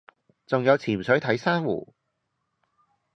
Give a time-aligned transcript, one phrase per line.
[0.47, 1.93] 仲有潛水睇珊瑚